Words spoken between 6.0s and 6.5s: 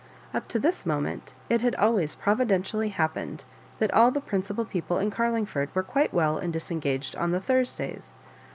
well